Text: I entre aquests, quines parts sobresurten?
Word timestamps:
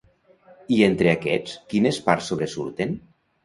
I 0.77 0.79
entre 0.87 1.11
aquests, 1.11 1.55
quines 1.75 2.03
parts 2.09 2.33
sobresurten? 2.33 3.01